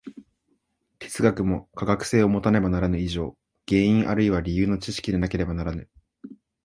[0.97, 5.91] 哲学も科学性をもたねばならぬ以上、原因あるいは理由の知識でなければならぬ。